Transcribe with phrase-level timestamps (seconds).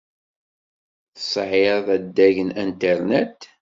[1.15, 3.39] Tesɛiḍ adeg n Internet?